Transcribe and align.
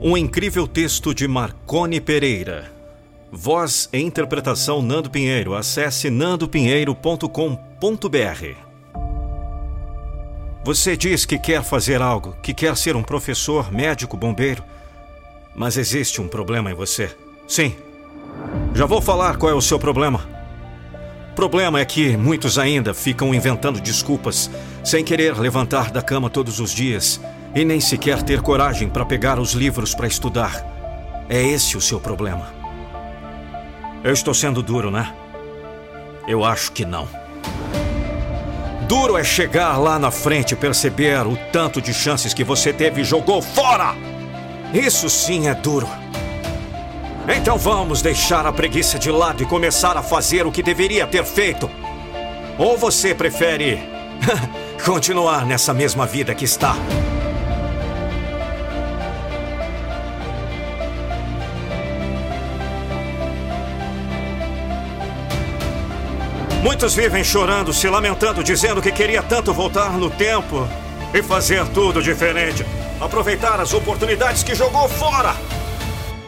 Um 0.00 0.16
incrível 0.16 0.68
texto 0.68 1.12
de 1.12 1.26
Marcone 1.26 2.00
Pereira. 2.00 2.70
Voz 3.32 3.88
e 3.92 3.98
interpretação 3.98 4.80
Nando 4.80 5.10
Pinheiro. 5.10 5.56
Acesse 5.56 6.08
nandopinheiro.com.br. 6.08 8.56
Você 10.64 10.96
diz 10.96 11.24
que 11.24 11.36
quer 11.36 11.64
fazer 11.64 12.00
algo, 12.00 12.36
que 12.40 12.54
quer 12.54 12.76
ser 12.76 12.94
um 12.94 13.02
professor, 13.02 13.72
médico, 13.72 14.16
bombeiro. 14.16 14.62
Mas 15.52 15.76
existe 15.76 16.20
um 16.20 16.28
problema 16.28 16.70
em 16.70 16.74
você. 16.74 17.10
Sim. 17.48 17.74
Já 18.76 18.86
vou 18.86 19.02
falar 19.02 19.36
qual 19.36 19.50
é 19.50 19.54
o 19.54 19.60
seu 19.60 19.80
problema. 19.80 20.28
O 21.32 21.34
problema 21.34 21.80
é 21.80 21.84
que 21.84 22.16
muitos 22.16 22.56
ainda 22.56 22.94
ficam 22.94 23.34
inventando 23.34 23.80
desculpas, 23.80 24.48
sem 24.84 25.02
querer 25.02 25.36
levantar 25.36 25.90
da 25.90 26.00
cama 26.00 26.30
todos 26.30 26.60
os 26.60 26.72
dias 26.72 27.20
e 27.54 27.64
nem 27.64 27.80
sequer 27.80 28.22
ter 28.22 28.40
coragem 28.40 28.88
para 28.88 29.04
pegar 29.04 29.38
os 29.38 29.52
livros 29.52 29.94
para 29.94 30.06
estudar. 30.06 30.64
É 31.28 31.42
esse 31.42 31.76
o 31.76 31.80
seu 31.80 32.00
problema. 32.00 32.48
Eu 34.02 34.12
estou 34.12 34.32
sendo 34.32 34.62
duro, 34.62 34.90
né? 34.90 35.12
Eu 36.26 36.44
acho 36.44 36.72
que 36.72 36.84
não. 36.84 37.08
Duro 38.88 39.18
é 39.18 39.24
chegar 39.24 39.76
lá 39.76 39.98
na 39.98 40.10
frente 40.10 40.52
e 40.52 40.56
perceber 40.56 41.26
o 41.26 41.36
tanto 41.52 41.80
de 41.80 41.92
chances 41.92 42.32
que 42.32 42.44
você 42.44 42.72
teve 42.72 43.02
e 43.02 43.04
jogou 43.04 43.42
fora. 43.42 43.94
Isso 44.72 45.10
sim 45.10 45.48
é 45.48 45.54
duro. 45.54 45.88
Então 47.28 47.58
vamos 47.58 48.00
deixar 48.00 48.46
a 48.46 48.52
preguiça 48.52 48.98
de 48.98 49.10
lado 49.10 49.42
e 49.42 49.46
começar 49.46 49.96
a 49.96 50.02
fazer 50.02 50.46
o 50.46 50.52
que 50.52 50.62
deveria 50.62 51.06
ter 51.06 51.24
feito. 51.24 51.70
Ou 52.56 52.78
você 52.78 53.14
prefere 53.14 53.78
continuar 54.84 55.44
nessa 55.44 55.74
mesma 55.74 56.06
vida 56.06 56.34
que 56.34 56.46
está? 56.46 56.74
Muitos 66.62 66.94
vivem 66.94 67.22
chorando, 67.22 67.72
se 67.72 67.88
lamentando, 67.88 68.42
dizendo 68.42 68.82
que 68.82 68.90
queria 68.90 69.22
tanto 69.22 69.52
voltar 69.52 69.92
no 69.92 70.10
tempo 70.10 70.68
e 71.14 71.22
fazer 71.22 71.64
tudo 71.68 72.02
diferente. 72.02 72.66
Aproveitar 73.00 73.60
as 73.60 73.72
oportunidades 73.72 74.42
que 74.42 74.56
jogou 74.56 74.88
fora. 74.88 75.36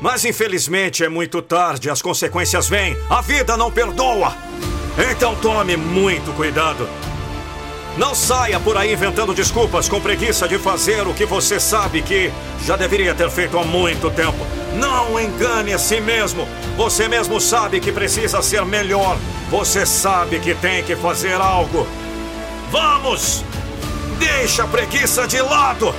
Mas 0.01 0.25
infelizmente 0.25 1.05
é 1.05 1.09
muito 1.09 1.43
tarde, 1.43 1.91
as 1.91 2.01
consequências 2.01 2.69
vêm. 2.69 2.97
A 3.11 3.21
vida 3.21 3.57
não 3.57 3.73
perdoa. 3.73 4.33
Então 5.11 5.35
tome 5.35 5.77
muito 5.77 6.33
cuidado. 6.33 6.89
Não 7.99 8.15
saia 8.15 8.61
por 8.61 8.77
aí 8.77 8.93
inventando 8.93 9.35
desculpas 9.35 9.89
com 9.89 10.01
preguiça 10.01 10.47
de 10.47 10.59
fazer 10.59 11.07
o 11.09 11.13
que 11.13 11.27
você 11.27 11.59
sabe 11.59 12.03
que 12.03 12.31
já 12.65 12.77
deveria 12.77 13.15
ter 13.15 13.29
feito 13.31 13.59
há 13.59 13.65
muito 13.65 14.09
tempo. 14.11 14.47
Não 14.75 15.19
engane 15.19 15.73
a 15.73 15.79
si 15.79 16.01
mesmo. 16.01 16.49
Você 16.77 17.09
mesmo 17.09 17.41
sabe 17.41 17.81
que 17.81 17.93
precisa 17.93 18.43
ser 18.43 18.65
melhor. 18.65 19.17
Você 19.51 19.85
sabe 19.85 20.39
que 20.39 20.55
tem 20.55 20.83
que 20.83 20.95
fazer 20.95 21.35
algo. 21.35 21.87
Vamos! 22.71 23.45
Deixa 24.19 24.65
a 24.65 24.69
preguiça 24.69 25.27
de 25.27 25.41
lado! 25.41 25.95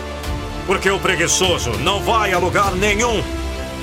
Porque 0.66 0.90
o 0.90 1.00
preguiçoso 1.00 1.72
não 1.79 2.00
vai 2.01 2.31
a 2.31 2.38
lugar 2.38 2.72
nenhum. 2.73 3.23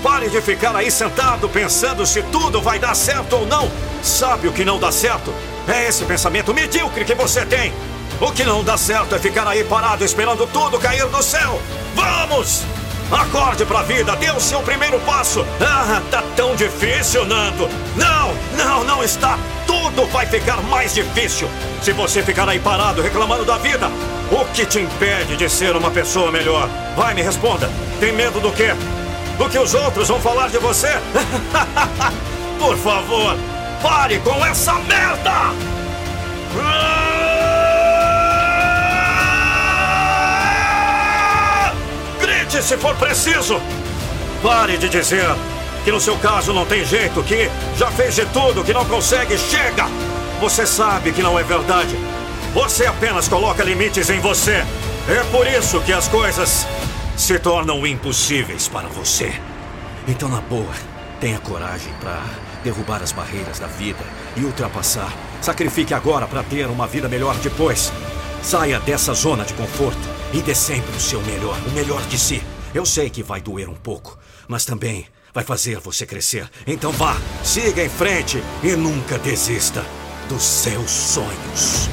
Pare 0.03 0.31
de 0.31 0.41
ficar 0.41 0.75
aí 0.75 0.91
sentado 0.91 1.49
pensando 1.49 2.07
se 2.07 2.23
tudo 2.23 2.63
vai 2.63 2.79
dar 2.79 2.95
certo 2.95 3.37
ou 3.37 3.47
não. 3.47 3.71
Sabe 4.03 4.49
o 4.49 4.53
que 4.53 4.65
não 4.65 4.79
dá 4.79 4.93
certo? 4.93 5.35
É 5.67 5.89
esse 5.89 6.05
pensamento 6.05 6.55
medíocre 6.55 7.05
que 7.05 7.15
você 7.15 7.45
tem. 7.45 7.75
O 8.21 8.33
que 8.33 8.45
não 8.45 8.65
dá 8.65 8.79
certo 8.79 9.15
é 9.15 9.19
ficar 9.19 9.47
aí 9.47 9.65
parado 9.65 10.05
esperando 10.05 10.47
tudo 10.47 10.79
cair 10.79 11.07
do 11.07 11.23
céu. 11.23 11.61
Vamos! 11.95 12.65
Acorde 13.11 13.65
pra 13.65 13.83
vida, 13.83 14.15
dê 14.17 14.31
o 14.31 14.41
seu 14.41 14.61
primeiro 14.61 15.01
passo. 15.01 15.45
Ah, 15.61 16.03
tá 16.11 16.23
tão 16.37 16.55
difícil, 16.55 17.25
Nando. 17.25 17.69
Não, 17.97 18.35
não, 18.55 18.85
não 18.85 19.03
está. 19.03 19.39
Tudo 19.67 20.07
vai 20.07 20.27
ficar 20.27 20.61
mais 20.63 20.95
difícil 20.95 21.49
se 21.83 21.93
você 21.93 22.23
ficar 22.23 22.49
aí 22.49 22.59
parado 22.59 23.01
reclamando 23.01 23.45
da 23.45 23.57
vida. 23.57 23.91
O 24.31 24.45
que 24.53 24.67
te 24.67 24.81
impede 24.81 25.37
de 25.37 25.49
ser 25.49 25.75
uma 25.75 25.91
pessoa 25.91 26.31
melhor? 26.31 26.69
Vai, 26.95 27.15
me 27.15 27.23
responda. 27.23 27.71
Tem 27.99 28.13
medo 28.13 28.41
do 28.41 28.53
quê? 28.53 28.75
Do 29.39 29.49
que 29.49 29.59
os 29.59 29.73
outros 29.73 30.09
vão 30.09 30.21
falar 30.21 30.51
de 30.51 30.59
você? 30.59 30.89
Por 32.59 32.77
favor, 32.77 33.37
pare 33.83 34.19
com 34.19 34.45
essa 34.45 34.75
merda! 34.75 35.55
Grite 42.59 42.63
se 42.63 42.77
for 42.77 42.95
preciso! 42.97 43.61
Pare 44.43 44.77
de 44.77 44.89
dizer 44.89 45.27
que 45.85 45.93
no 45.93 46.01
seu 46.01 46.17
caso 46.19 46.53
não 46.53 46.67
tem 46.67 46.85
jeito, 46.85 47.23
que 47.23 47.49
já 47.77 47.89
fez 47.91 48.17
de 48.17 48.27
tudo, 48.27 48.65
que 48.65 48.73
não 48.73 48.85
consegue, 48.85 49.39
chega! 49.39 49.87
Você 50.41 50.67
sabe 50.67 51.13
que 51.13 51.23
não 51.23 51.39
é 51.39 51.43
verdade. 51.43 51.97
Você 52.53 52.87
apenas 52.87 53.29
coloca 53.29 53.63
limites 53.63 54.11
em 54.11 54.21
você. 54.21 54.65
É 55.09 55.23
por 55.31 55.47
isso 55.47 55.81
que 55.83 55.93
as 55.93 56.09
coisas 56.09 56.67
se 57.17 57.39
tornam 57.39 57.87
impossíveis 57.87 58.69
para 58.69 58.89
você. 58.89 59.33
Então, 60.07 60.29
na 60.29 60.41
boa, 60.41 60.75
tenha 61.21 61.39
coragem 61.39 61.93
para 62.01 62.23
derrubar 62.65 63.03
as 63.03 63.13
barreiras 63.13 63.59
da 63.59 63.67
vida 63.67 64.05
e 64.37 64.45
ultrapassar. 64.45 65.13
Sacrifique 65.41 65.95
agora 65.95 66.27
para 66.27 66.43
ter 66.43 66.67
uma 66.67 66.87
vida 66.87 67.09
melhor 67.09 67.37
depois. 67.37 67.93
Saia 68.49 68.81
dessa 68.81 69.13
zona 69.13 69.45
de 69.45 69.53
conforto 69.53 70.01
e 70.33 70.41
dê 70.41 70.55
sempre 70.55 70.97
o 70.97 70.99
seu 70.99 71.21
melhor, 71.21 71.55
o 71.67 71.71
melhor 71.73 72.01
de 72.07 72.19
si. 72.19 72.43
Eu 72.75 72.87
sei 72.87 73.11
que 73.11 73.23
vai 73.23 73.43
doer 73.43 73.69
um 73.69 73.75
pouco, 73.75 74.19
mas 74.49 74.65
também 74.65 75.05
vai 75.35 75.45
fazer 75.45 75.79
você 75.81 76.07
crescer. 76.07 76.49
Então 76.67 76.91
vá, 76.91 77.15
siga 77.45 77.85
em 77.85 77.91
frente 77.91 78.43
e 78.63 78.75
nunca 78.75 79.19
desista 79.19 79.85
dos 80.31 80.43
seus 80.43 80.91
sonhos. 80.91 81.91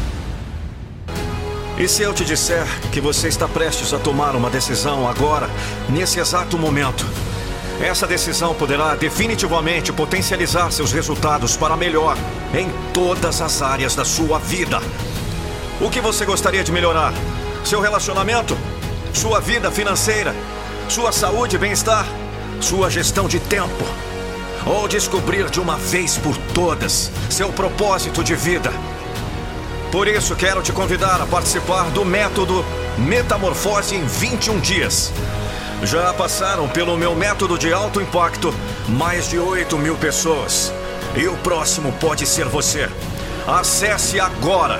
E 1.77 1.89
se 1.89 2.03
eu 2.03 2.13
te 2.13 2.23
disser 2.23 2.65
que 2.89 3.01
você 3.01 3.27
está 3.27 3.49
prestes 3.49 3.93
a 3.93 3.99
tomar 3.99 4.33
uma 4.33 4.49
decisão 4.49 5.09
agora, 5.09 5.49
nesse 5.89 6.21
exato 6.21 6.57
momento? 6.57 7.05
Essa 7.81 8.07
decisão 8.07 8.55
poderá 8.55 8.95
definitivamente 8.95 9.91
potencializar 9.91 10.71
seus 10.71 10.93
resultados 10.93 11.57
para 11.57 11.75
melhor 11.75 12.15
em 12.57 12.69
todas 12.93 13.41
as 13.41 13.61
áreas 13.61 13.93
da 13.93 14.05
sua 14.05 14.39
vida. 14.39 14.79
O 15.81 15.89
que 15.89 15.99
você 15.99 16.23
gostaria 16.25 16.63
de 16.63 16.71
melhorar? 16.71 17.13
Seu 17.65 17.81
relacionamento? 17.81 18.57
Sua 19.13 19.41
vida 19.41 19.69
financeira? 19.69 20.33
Sua 20.87 21.11
saúde 21.11 21.57
e 21.57 21.59
bem-estar? 21.59 22.05
Sua 22.61 22.89
gestão 22.89 23.27
de 23.27 23.41
tempo? 23.41 23.83
Ou 24.65 24.87
descobrir 24.87 25.49
de 25.49 25.59
uma 25.59 25.75
vez 25.75 26.17
por 26.17 26.37
todas 26.53 27.11
seu 27.29 27.49
propósito 27.49 28.23
de 28.23 28.35
vida? 28.35 28.71
Por 29.91 30.07
isso, 30.07 30.33
quero 30.37 30.61
te 30.61 30.71
convidar 30.71 31.21
a 31.21 31.25
participar 31.25 31.89
do 31.91 32.05
método 32.05 32.63
Metamorfose 32.97 33.95
em 33.95 34.05
21 34.05 34.59
dias. 34.61 35.11
Já 35.83 36.13
passaram 36.13 36.69
pelo 36.69 36.95
meu 36.95 37.13
método 37.13 37.57
de 37.57 37.73
alto 37.73 37.99
impacto 37.99 38.55
mais 38.87 39.29
de 39.29 39.37
8 39.37 39.77
mil 39.77 39.97
pessoas. 39.97 40.71
E 41.17 41.27
o 41.27 41.35
próximo 41.37 41.91
pode 41.99 42.25
ser 42.25 42.45
você. 42.45 42.89
Acesse 43.45 44.21
agora 44.21 44.79